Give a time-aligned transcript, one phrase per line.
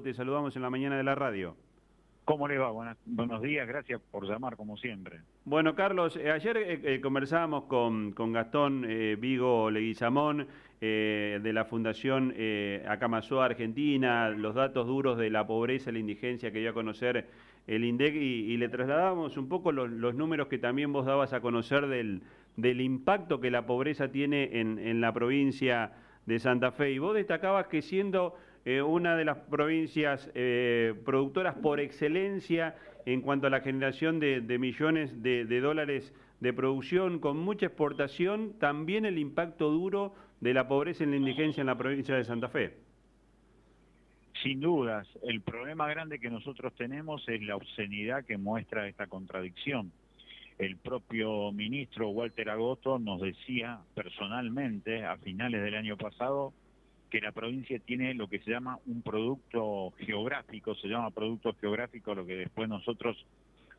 [0.00, 1.56] te saludamos en la mañana de la radio.
[2.24, 2.70] ¿Cómo le va?
[3.04, 5.20] buenos días, gracias por llamar como siempre.
[5.44, 8.86] Bueno, Carlos, eh, ayer eh, eh, conversábamos con, Gastón
[9.18, 10.46] Vigo Leguizamón
[10.80, 12.34] de la Fundación
[12.88, 17.28] Acamasó Argentina, los datos duros de la pobreza y la indigencia que dio a conocer
[17.66, 21.86] el INDEC y, le trasladábamos un poco los, números que también vos dabas a conocer
[21.86, 22.22] del,
[22.56, 25.92] del impacto que la pobreza tiene en, en la provincia
[26.26, 26.92] de Santa Fe.
[26.92, 33.20] Y vos destacabas que siendo eh, una de las provincias eh, productoras por excelencia en
[33.20, 39.18] cuanto a la generación de, millones de, dólares de producción, con mucha exportación, también el
[39.18, 42.76] impacto duro de la pobreza y la indigencia en la provincia de Santa Fe.
[44.42, 49.92] Sin dudas, el problema grande que nosotros tenemos es la obscenidad que muestra esta contradicción.
[50.58, 56.52] El propio ministro Walter Agosto nos decía personalmente a finales del año pasado
[57.12, 62.14] que la provincia tiene lo que se llama un producto geográfico, se llama producto geográfico
[62.14, 63.26] lo que después nosotros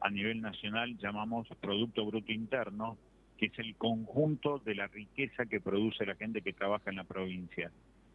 [0.01, 2.95] a nivel nacional llamamos Producto Bruto Interno,
[3.39, 7.05] que es el conjunto de la riqueza que produce la gente que trabaja en la
[7.05, 7.71] provincia.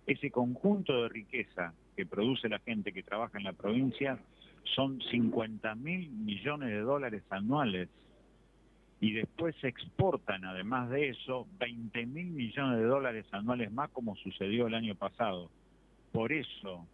[0.06, 4.20] Ese conjunto de riqueza que produce la gente que trabaja en la provincia
[4.76, 7.88] son 50 mil millones de dólares anuales
[9.00, 14.16] y después se exportan, además de eso, 20 mil millones de dólares anuales más como
[14.16, 15.50] sucedió el año pasado.
[16.10, 16.86] Por eso,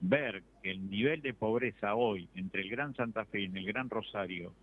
[0.00, 3.90] ver que el nivel de pobreza hoy entre el Gran Santa Fe y el Gran
[3.90, 4.54] Rosario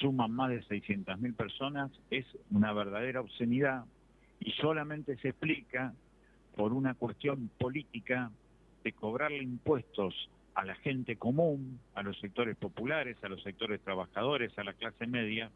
[0.00, 3.84] suman más de 600 mil personas es una verdadera obscenidad
[4.40, 5.94] y solamente se explica
[6.54, 8.30] por una cuestión política
[8.84, 14.58] de cobrarle impuestos a la gente común, a los sectores populares, a los sectores trabajadores,
[14.58, 15.50] a la clase media,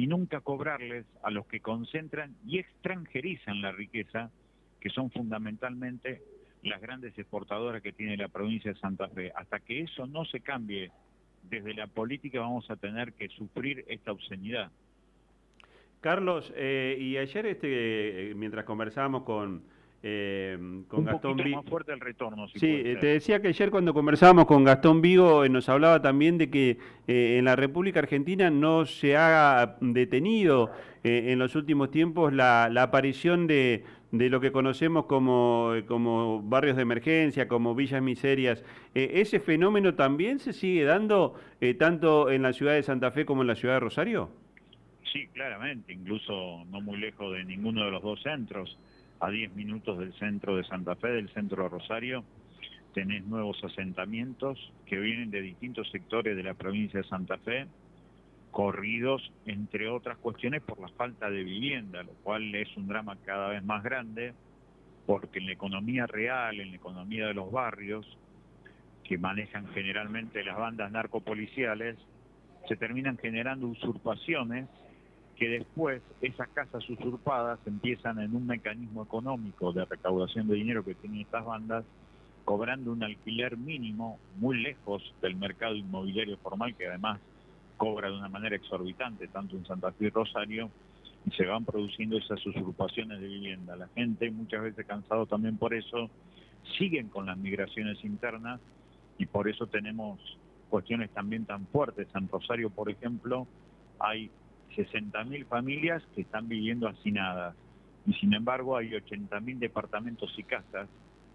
[0.00, 4.30] y nunca cobrarles a los que concentran y extranjerizan la riqueza,
[4.80, 6.22] que son fundamentalmente
[6.62, 9.30] las grandes exportadoras que tiene la provincia de Santa Fe.
[9.36, 10.90] Hasta que eso no se cambie
[11.42, 14.70] desde la política vamos a tener que sufrir esta obscenidad.
[16.00, 19.64] Carlos, eh, y ayer este, mientras conversábamos con,
[20.02, 20.56] eh,
[20.88, 21.56] con Gastón Vigo.
[21.56, 22.48] más fuerte el retorno.
[22.48, 26.38] sí, eh, te decía que ayer cuando conversábamos con Gastón Vigo eh, nos hablaba también
[26.38, 30.70] de que en la República Argentina no se ha detenido
[31.02, 37.48] en los últimos tiempos la, aparición de, lo que conocemos como, como barrios de emergencia,
[37.48, 38.64] como villas miserias.
[38.94, 41.34] ¿Ese fenómeno también se sigue dando
[41.78, 44.30] tanto en la ciudad de Santa Fe como en la ciudad de Rosario?
[45.12, 48.78] Sí, claramente, incluso no muy lejos de ninguno de los dos centros
[49.20, 52.24] a 10 minutos del centro de Santa Fe, del centro de Rosario,
[52.94, 57.66] tenés nuevos asentamientos que vienen de distintos sectores de la provincia de Santa Fe,
[58.50, 63.50] corridos, entre otras cuestiones, por la falta de vivienda, lo cual es un drama cada
[63.50, 64.34] vez más grande,
[65.06, 68.06] porque en la economía real, en la economía de los barrios,
[69.04, 71.96] que manejan generalmente las bandas narcopoliciales,
[72.68, 74.68] se terminan generando usurpaciones
[75.40, 80.94] que después esas casas usurpadas empiezan en un mecanismo económico de recaudación de dinero que
[80.94, 81.82] tienen estas bandas,
[82.44, 87.20] cobrando un alquiler mínimo muy lejos del mercado inmobiliario formal, que además
[87.78, 90.70] cobra de una manera exorbitante, tanto en Santa Fe y Rosario,
[91.24, 93.76] y se van produciendo esas usurpaciones de vivienda.
[93.76, 96.10] La gente, muchas veces cansado también por eso,
[96.76, 98.60] siguen con las migraciones internas
[99.16, 100.20] y por eso tenemos
[100.68, 102.08] cuestiones también tan fuertes.
[102.14, 103.46] En Rosario, por ejemplo,
[103.98, 104.30] hay
[104.86, 107.56] 60.000 familias que están viviendo hacinadas
[108.06, 110.88] y sin embargo hay 80.000 departamentos y casas,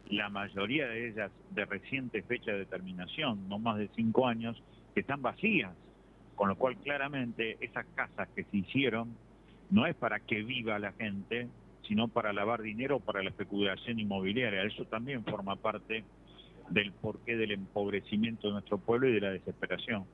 [0.09, 4.61] la mayoría de ellas de reciente fecha de terminación, no más de cinco años,
[4.93, 5.73] que están vacías,
[6.35, 9.15] con lo cual claramente esas casas que se hicieron
[9.69, 11.47] no es para que viva la gente,
[11.87, 14.63] sino para lavar dinero para la especulación inmobiliaria.
[14.63, 16.03] Eso también forma parte
[16.69, 20.05] del porqué del empobrecimiento de nuestro pueblo y de la desesperación.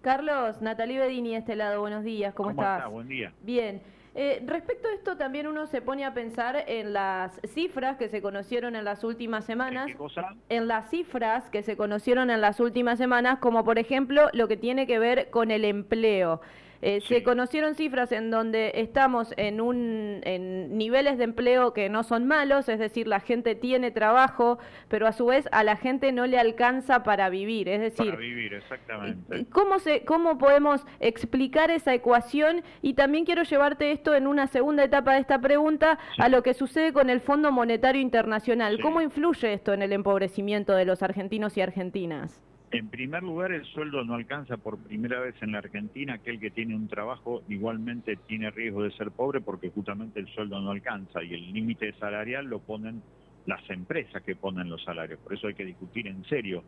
[0.00, 2.90] Carlos, Natalie Bedini, este lado, buenos días, ¿cómo, ¿Cómo estás?
[2.90, 3.32] Buen día.
[3.42, 3.82] Bien.
[4.14, 8.22] Eh, respecto a esto, también uno se pone a pensar en las cifras que se
[8.22, 9.86] conocieron en las últimas semanas.
[9.86, 10.34] ¿Qué cosa?
[10.48, 14.56] En las cifras que se conocieron en las últimas semanas, como por ejemplo lo que
[14.56, 16.40] tiene que ver con el empleo.
[16.82, 22.02] Eh, se conocieron cifras en donde estamos en, un, en niveles de empleo que no
[22.04, 26.12] son malos, es decir, la gente tiene trabajo, pero a su vez a la gente
[26.12, 27.68] no le alcanza para vivir.
[27.68, 29.46] Es decir, para vivir, exactamente.
[29.50, 32.62] ¿cómo, se, ¿Cómo podemos explicar esa ecuación?
[32.82, 36.54] Y también quiero llevarte esto en una segunda etapa de esta pregunta a lo que
[36.54, 38.80] sucede con el Fondo Monetario Internacional.
[38.80, 42.40] ¿Cómo influye esto en el empobrecimiento de los argentinos y argentinas?
[42.72, 46.14] En primer lugar, el sueldo no alcanza por primera vez en la Argentina.
[46.14, 50.60] Aquel que tiene un trabajo igualmente tiene riesgo de ser pobre porque justamente el sueldo
[50.60, 53.02] no alcanza y el límite salarial lo ponen
[53.46, 55.18] las empresas que ponen los salarios.
[55.18, 56.62] Por eso hay que discutir en serio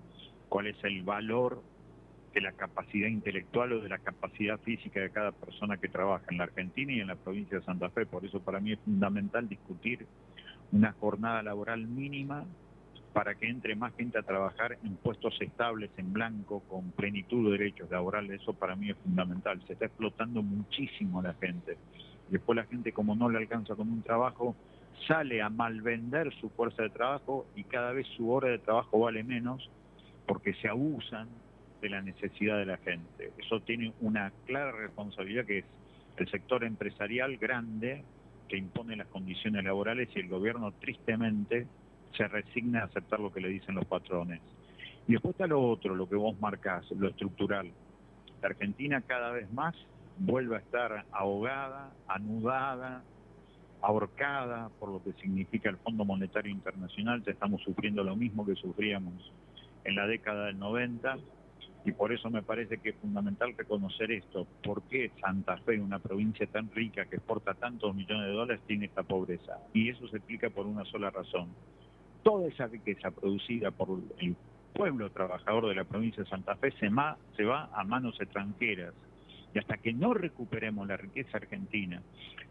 [0.49, 1.63] cuál es el valor
[2.35, 6.39] de la capacidad intelectual o de la capacidad física de cada persona que trabaja en
[6.39, 8.07] la Argentina y en la provincia de Santa Fe.
[8.07, 10.07] Por eso para mí es fundamental discutir
[10.73, 12.45] una jornada laboral mínima
[13.13, 17.59] para que entre más gente a trabajar en puestos estables, en blanco, con plenitud de
[17.59, 18.41] derechos laborales.
[18.41, 19.61] Eso para mí es fundamental.
[19.67, 21.77] Se está explotando muchísimo a la gente.
[22.29, 24.57] Después la gente, como no le alcanza con un trabajo,
[25.07, 29.23] sale a malvender su fuerza de trabajo y cada vez su hora de trabajo vale
[29.23, 29.69] menos
[30.27, 31.29] porque se abusan
[31.81, 33.33] de la necesidad de la gente.
[33.39, 35.65] Eso tiene una clara responsabilidad que es
[36.17, 38.05] el sector empresarial grande
[38.49, 41.67] que impone las condiciones laborales y el gobierno tristemente
[42.17, 44.41] se resigna a aceptar lo que le dicen los patrones.
[45.07, 47.71] Y después está lo otro, lo que vos marcás, lo estructural.
[48.41, 49.75] La Argentina cada vez más
[50.19, 53.03] vuelve a estar ahogada, anudada,
[53.81, 57.23] ahorcada por lo que significa el Fondo Monetario Internacional.
[57.27, 59.33] Estamos sufriendo lo mismo que sufríamos
[59.85, 61.19] en la década del 90
[61.85, 64.47] y por eso me parece que es fundamental reconocer esto.
[64.63, 68.87] ¿Por qué Santa Fe, una provincia tan rica que exporta tantos millones de dólares, tiene
[68.87, 69.59] esta pobreza?
[69.75, 71.49] Y eso se explica por una sola razón
[72.23, 74.37] toda esa riqueza producida por el
[74.73, 77.19] pueblo trabajador de la provincia de Santa Fe se, va
[77.75, 78.95] a manos extranjeras.
[79.55, 82.03] Y hasta que no recuperemos la riqueza argentina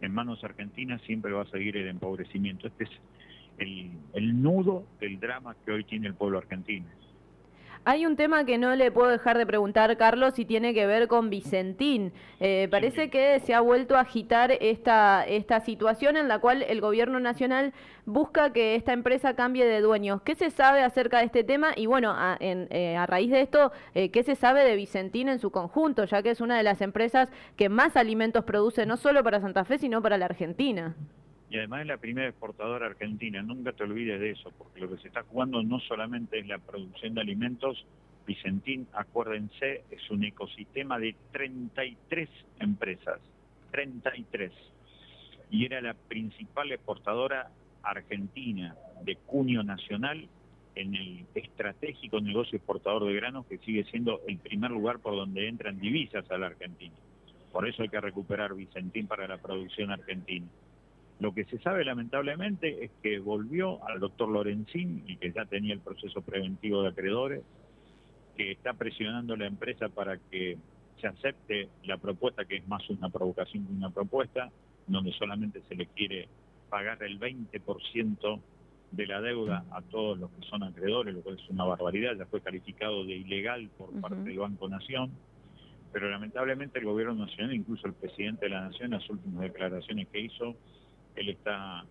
[0.01, 2.67] en manos argentinas, siempre va a seguir el empobrecimiento.
[2.67, 2.91] Este es
[3.57, 6.85] el, el nudo del drama que hoy tiene el pueblo argentino.
[7.83, 11.07] Hay un tema que no le puedo dejar de preguntar, Carlos, y tiene que ver
[11.07, 12.13] con Vicentín.
[12.39, 16.79] Eh, parece que se ha vuelto a agitar esta, esta situación en la cual el
[16.79, 17.73] gobierno nacional
[18.05, 20.21] busca que esta empresa cambie de dueños.
[20.21, 21.71] ¿Qué se sabe acerca de este tema?
[21.75, 25.49] Y bueno, a, eh, raíz de esto, eh, ¿qué se sabe de Vicentín en su
[25.49, 26.05] conjunto?
[26.05, 29.65] Ya que es una de las empresas que más alimentos produce, no solo para Santa
[29.65, 30.95] Fe, sino para la Argentina
[31.51, 33.41] y además es la primera exportadora argentina.
[33.41, 36.59] Nunca te olvides de eso, porque lo que se está jugando no solamente es la
[36.59, 37.85] producción de alimentos,
[38.25, 43.19] Vicentín, acuérdense, es un ecosistema de 33 empresas,
[43.71, 44.53] 33.
[45.49, 47.51] Y era la principal exportadora
[47.83, 50.29] argentina de cuño nacional
[50.75, 55.49] en el estratégico negocio exportador de granos que sigue siendo el primer lugar por donde
[55.49, 56.95] entran divisas a la Argentina.
[57.51, 60.45] Por eso hay que recuperar Vicentín para la producción argentina.
[61.21, 65.75] Lo que se sabe lamentablemente es que volvió al doctor Lorenzín y que ya tenía
[65.75, 67.43] el proceso preventivo de acreedores,
[68.35, 70.57] que está presionando a la empresa para que
[70.99, 74.49] se acepte la propuesta, que es más una provocación que una propuesta,
[74.87, 76.27] donde solamente se le quiere
[76.71, 78.39] pagar el 20%
[78.89, 82.25] de la deuda a todos los que son acreedores, lo cual es una barbaridad, ya
[82.25, 85.11] fue calificado de ilegal por parte del Banco Nación,
[85.93, 90.07] pero lamentablemente el gobierno nacional, incluso el presidente de la Nación, en las últimas declaraciones
[90.07, 90.55] que hizo,
[91.15, 91.85] él está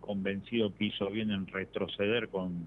[0.00, 2.66] convencido que hizo bien en retroceder con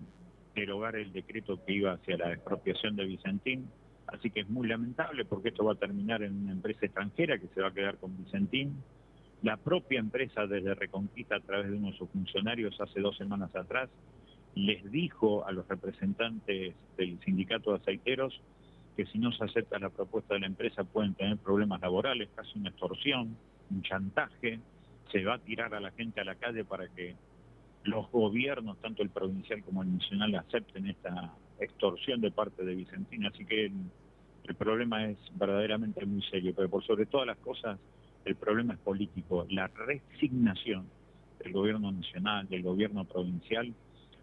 [0.56, 3.69] derogar el decreto que iba hacia la expropiación de Vicentín.
[4.07, 7.48] Así que es muy lamentable porque esto va a terminar en una empresa extranjera que
[7.48, 8.75] se va a quedar con Vicentín.
[9.42, 13.56] La propia empresa desde Reconquista a través de uno de sus funcionarios hace dos semanas
[13.56, 13.90] atrás
[14.56, 18.42] les dijo a los representantes del sindicato de aceiteros
[18.98, 22.60] que si no se acepta la propuesta de la empresa pueden tener problemas laborales, casi
[22.60, 23.38] una extorsión,
[23.69, 24.60] un chantaje,
[25.12, 27.16] se va a tirar a la gente a la calle para que
[27.84, 33.30] los gobiernos, tanto el provincial como el nacional, acepten esta extorsión de parte de Vicentina.
[33.30, 37.80] Así que el, problema es verdaderamente muy serio, pero por sobre todas las cosas,
[38.26, 40.88] el problema es político, la resignación
[41.44, 43.74] del gobierno nacional, del gobierno provincial,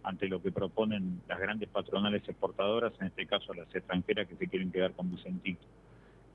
[0.03, 4.49] ante lo que proponen las grandes patronales exportadoras, en este caso las extranjeras que se
[4.49, 5.59] quieren quedar con Vicentín.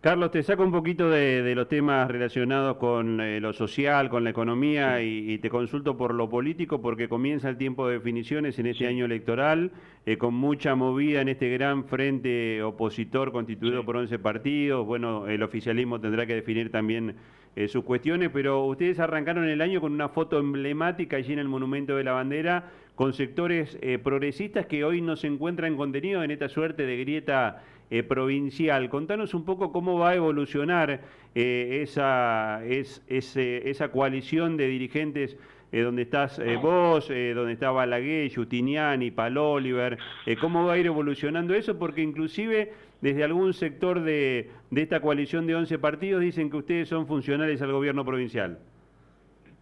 [0.01, 4.31] Carlos, te saco un poquito de, los temas relacionados con eh, lo social, con la
[4.31, 8.87] economía y, te consulto por lo político porque comienza el tiempo de definiciones en este
[8.87, 9.71] año electoral
[10.07, 14.87] eh, con mucha movida en este gran frente opositor constituido por 11 partidos.
[14.87, 17.17] Bueno, el oficialismo tendrá que definir también
[17.55, 21.47] eh, sus cuestiones, pero ustedes arrancaron el año con una foto emblemática allí en el
[21.47, 26.49] Monumento de la Bandera con sectores progresistas que hoy no se encuentran contenidos en esta
[26.49, 28.89] suerte de grieta eh, provincial.
[28.89, 31.01] Contanos un poco cómo va a evolucionar
[31.33, 35.35] eh, esa, es, esa coalición de dirigentes
[35.71, 39.97] eh, donde estás vos, donde está Balaguer, Justiniani, Paloliver,
[40.39, 45.55] cómo va a ir evolucionando eso, porque inclusive desde algún sector de, esta coalición de
[45.55, 48.59] 11 partidos dicen que ustedes son funcionales al gobierno provincial.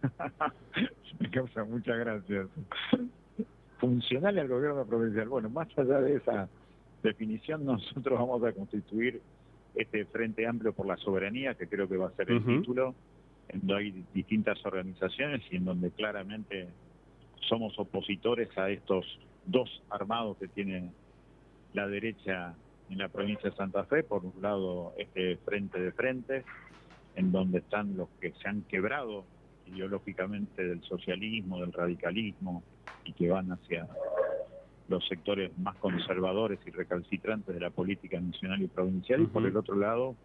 [1.70, 2.46] Muchas gracias.
[3.80, 5.28] Funcional al gobierno provincial.
[5.28, 6.48] Bueno, más allá de esa
[7.02, 9.20] definición nosotros vamos a constituir
[9.74, 12.94] este Frente Amplio por la Soberanía, que creo que va a ser el título,
[13.48, 16.68] en donde hay distintas organizaciones y en donde claramente
[17.48, 19.06] somos opositores a estos
[19.46, 20.90] dos armados que tiene
[21.72, 22.54] la derecha
[22.90, 26.44] en la provincia de Santa Fe, por un lado este frente de frente,
[27.14, 29.24] en donde están los que se han quebrado
[29.66, 32.62] ideológicamente del socialismo, del radicalismo,
[33.04, 33.88] y que van hacia
[34.88, 39.56] los sectores más conservadores y recalcitrantes de la política nacional y provincial, y por el
[39.56, 40.16] otro lado,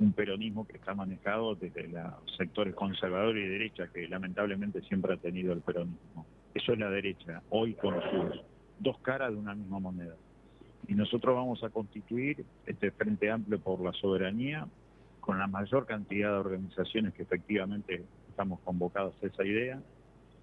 [0.00, 5.16] un peronismo que está manejado desde los sectores conservadores y derecha, que lamentablemente siempre ha
[5.18, 6.26] tenido el peronismo.
[6.54, 8.42] Eso es la derecha, hoy con sus
[8.78, 10.14] dos caras de una misma moneda.
[10.88, 14.66] Y nosotros vamos a constituir este Frente Amplio por la Soberanía
[15.20, 19.80] con la mayor cantidad de organizaciones que efectivamente estamos convocados a esa idea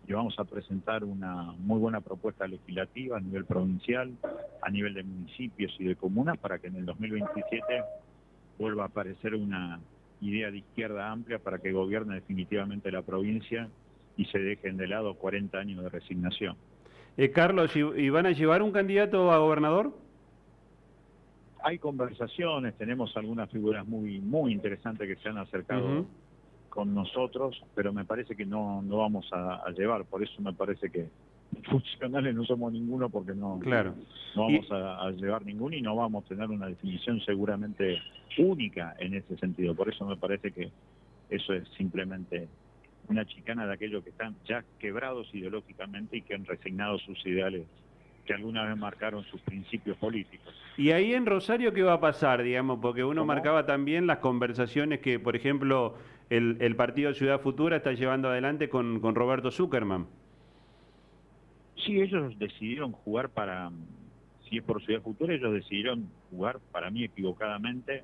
[0.10, 4.12] y vamos a presentar una muy buena propuesta legislativa a nivel provincial,
[4.60, 7.84] a nivel de municipios y de comunas para que en el 2027
[8.58, 9.80] vuelva a aparecer una
[10.20, 13.70] idea de izquierda amplia para que gobierne definitivamente la provincia
[14.18, 16.56] y se dejen de lado 40 años de resignación.
[17.16, 19.94] Eh, Carlos, ¿y van a llevar un candidato a gobernador?
[21.62, 26.08] Hay conversaciones, tenemos algunas figuras muy muy interesantes que se han acercado
[26.70, 30.90] con nosotros, pero me parece que no, no vamos a, llevar, por eso me parece
[30.90, 31.08] que
[31.70, 33.96] funcionales no somos ninguno porque no, claro.
[34.36, 38.00] no vamos a, llevar ninguno y no vamos a tener una definición seguramente
[38.38, 39.76] única en ese sentido.
[39.76, 40.70] Por eso me parece que
[41.30, 42.48] eso es simplemente
[43.08, 47.66] una chicana de aquellos que están ya quebrados ideológicamente y que han resignado sus ideales
[48.30, 50.54] que alguna vez marcaron sus principios políticos.
[50.78, 52.78] Y ahí en Rosario, ¿qué va a pasar, digamos?
[52.80, 55.96] Porque uno marcaba también las conversaciones que, por ejemplo,
[56.30, 60.08] el, el Partido Ciudad Futura está llevando adelante con, con Roberto Zuckerman.
[61.86, 63.72] Sí, ellos decidieron jugar para,
[64.48, 68.04] si es por Ciudad Futura, ellos decidieron jugar, para mí equivocadamente,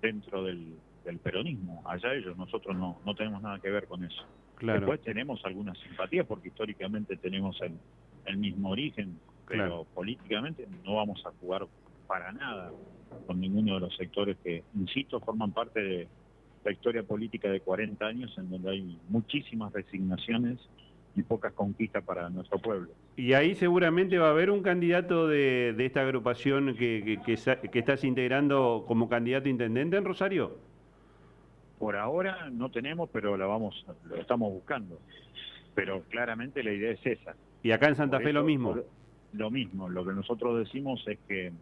[0.00, 1.82] dentro del, del, peronismo.
[1.86, 4.24] Allá ellos, nosotros no, no tenemos nada que ver con eso.
[4.56, 4.80] Claro.
[4.80, 7.74] Después tenemos algunas simpatías porque históricamente tenemos el,
[8.26, 11.66] el mismo origen, pero políticamente no vamos a jugar
[12.06, 12.72] para nada
[13.26, 16.08] con ninguno de los sectores que, insisto, forman parte de
[16.70, 20.58] historia política de 40 años en donde hay muchísimas resignaciones
[21.14, 22.90] y pocas conquistas para nuestro pueblo.
[23.16, 27.36] Y ahí seguramente va a haber un candidato de, esta agrupación que, que,
[27.70, 30.58] que, estás integrando como candidato intendente en Rosario.
[31.78, 35.00] Por ahora no tenemos, pero la vamos, lo estamos buscando.
[35.74, 37.34] Pero claramente la idea es esa.
[37.62, 38.76] ¿Y acá en Santa Fe lo mismo?
[39.32, 41.52] Lo mismo, lo que nosotros decimos es que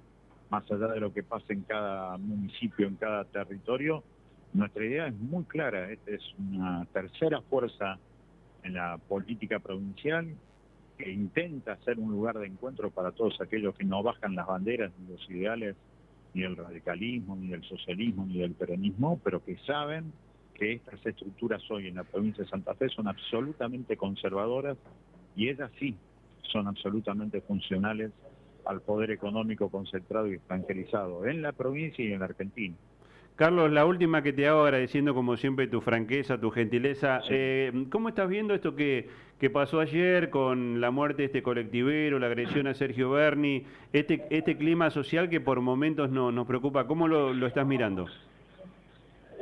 [0.50, 4.04] más allá de lo que pase en cada municipio, en cada territorio,
[4.56, 7.98] nuestra idea es muy clara, esta es una tercera fuerza
[8.62, 10.34] en la política provincial
[10.96, 14.92] que intenta ser un lugar de encuentro para todos aquellos que no bajan las banderas
[14.98, 15.76] ni los ideales
[16.32, 20.12] ni del radicalismo, ni del socialismo, ni del peronismo, pero que saben
[20.54, 24.78] que estas estructuras hoy en la provincia de Santa Fe son absolutamente conservadoras
[25.34, 25.94] y ellas sí
[26.50, 28.10] son absolutamente funcionales
[28.64, 32.74] al poder económico concentrado y extranjerizado en la provincia y en Argentina.
[33.36, 37.20] Carlos, la última que te hago agradeciendo como siempre tu franqueza, tu gentileza.
[37.28, 42.18] Eh, ¿Cómo estás viendo esto que, que, pasó ayer con la muerte de este colectivero,
[42.18, 46.86] la agresión a Sergio Berni, este, este clima social que por momentos no, nos preocupa?
[46.86, 48.06] ¿Cómo lo, lo estás mirando?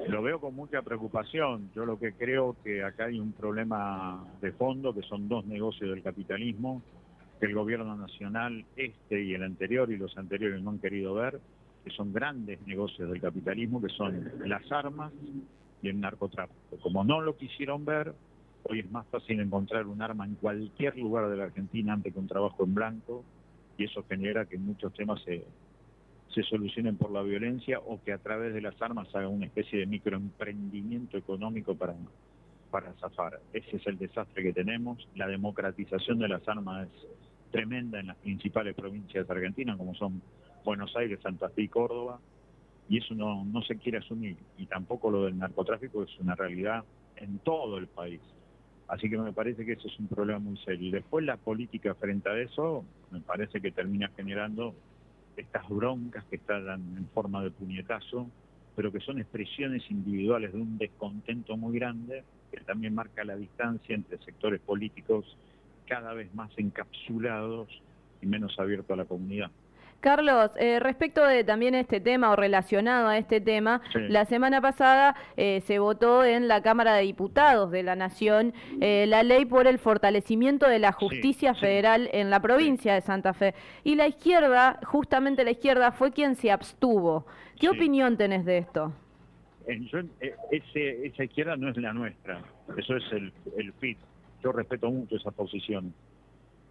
[0.08, 1.70] Lo veo con mucha preocupación.
[1.72, 5.90] Yo lo que creo que acá hay un problema de fondo, que son dos negocios
[5.90, 6.82] del capitalismo,
[7.38, 11.38] que el gobierno nacional, este y el anterior y los anteriores no han querido ver,
[11.84, 15.12] que son grandes negocios del capitalismo, que son las armas
[15.82, 16.78] y el narcotráfico.
[16.80, 18.14] Como no lo quisieron ver,
[18.64, 22.18] hoy es más fácil encontrar un arma en cualquier lugar de la Argentina antes que
[22.18, 23.24] un trabajo en blanco,
[23.76, 25.44] y eso genera que muchos temas se,
[26.34, 29.80] se solucionen por la violencia o que a través de las armas haga una especie
[29.80, 31.94] de microemprendimiento económico para,
[32.70, 33.40] para zafar.
[33.52, 35.06] Ese es el desastre que tenemos.
[35.16, 37.06] La democratización de las armas es
[37.50, 40.22] tremenda en las principales provincias de Argentina, como son
[40.64, 42.18] Buenos Aires, Santa Fe y Córdoba,
[42.88, 44.36] y eso no, no se quiere asumir.
[44.58, 46.84] Y tampoco lo del narcotráfico es una realidad
[47.16, 48.20] en todo el país.
[48.88, 50.88] Así que me parece que eso es un problema muy serio.
[50.88, 54.74] Y después la política frente a eso me parece que termina generando
[55.36, 58.28] estas broncas que están en forma de puñetazo,
[58.76, 63.94] pero que son expresiones individuales de un descontento muy grande, que también marca la distancia
[63.94, 65.24] entre sectores políticos
[65.86, 67.68] cada vez más encapsulados
[68.20, 69.50] y menos abiertos a la comunidad.
[70.00, 75.16] Carlos, eh, respecto de también este tema o relacionado a este tema, la semana pasada
[75.36, 79.66] eh, se votó en la Cámara de Diputados de la Nación eh, la ley por
[79.66, 83.54] el fortalecimiento de la justicia federal en la provincia de Santa Fe.
[83.82, 87.26] Y la izquierda, justamente la izquierda, fue quien se abstuvo.
[87.58, 88.92] ¿Qué opinión tenés de esto?
[89.66, 92.42] ese, esa izquierda no es la nuestra,
[92.76, 93.98] eso es el, el FIT.
[94.42, 95.94] Yo respeto mucho esa posición.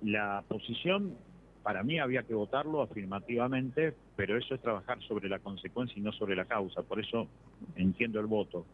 [0.03, 1.15] La posición
[1.63, 6.11] Para mí había que votarlo afirmativamente, pero eso es trabajar sobre la consecuencia y no
[6.11, 6.83] sobre la causa.
[6.83, 7.27] Por eso
[7.77, 8.65] entiendo el voto.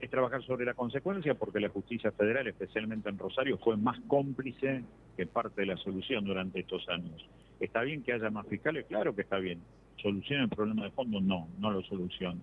[0.00, 4.84] Es trabajar sobre la consecuencia porque la justicia federal, especialmente en Rosario, fue más cómplice
[5.16, 7.26] que parte de la solución durante estos años.
[7.58, 8.86] ¿Está bien que haya más fiscales?
[8.86, 9.60] Claro que está bien.
[10.00, 11.20] ¿Soluciona el problema de fondo?
[11.20, 12.40] No, no lo soluciona.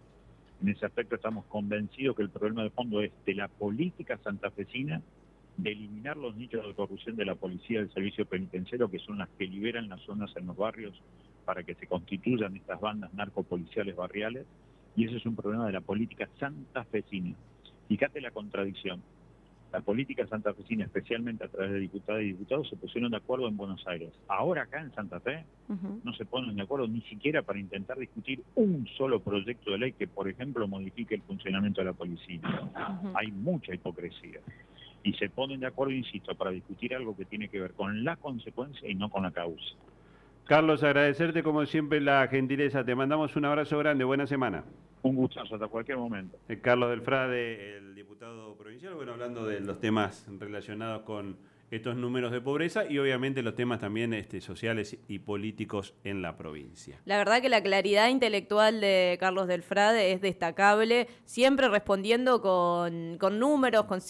[0.62, 5.02] En ese aspecto estamos convencidos que el problema de fondo es de la política santafesina
[5.64, 9.30] de eliminar los nichos de corrupción de la policía del servicio penitenciario, que son las
[9.38, 11.00] que liberan las zonas en los barrios
[11.46, 14.46] para que se constituyan estas bandas narcopoliciales barriales,
[14.96, 17.36] y ese es un problema de la política santafesina.
[17.88, 19.02] Fíjate la contradicción.
[19.72, 23.56] La política santafesina, especialmente a través de diputados y diputados, se pusieron de acuerdo en
[23.56, 24.12] Buenos Aires.
[24.28, 25.46] Ahora acá en Santa Fe
[26.04, 29.94] no se ponen de acuerdo ni siquiera para intentar discutir un solo proyecto de ley
[29.94, 32.42] que, por ejemplo, modifique el funcionamiento de la policía.
[33.14, 34.40] Hay mucha hipocresía
[35.04, 38.16] y se ponen de acuerdo, insisto, para discutir algo que tiene que ver con la
[38.16, 39.76] consecuencia y no con la causa.
[40.46, 42.84] Carlos, agradecerte como siempre la gentileza.
[42.84, 44.04] Te mandamos un abrazo grande.
[44.04, 44.64] Buena semana.
[45.04, 46.38] Un gustazo, hasta cualquier momento.
[46.50, 51.38] Eh, Carlos Delfrade, el diputado provincial, bueno, hablando de los temas relacionados con
[51.72, 56.36] estos números de pobreza y obviamente los temas también este, sociales y políticos en la
[56.36, 57.00] provincia.
[57.06, 63.40] La verdad que la claridad intelectual de Carlos Delfrade es destacable, siempre respondiendo con, con
[63.40, 63.98] números, con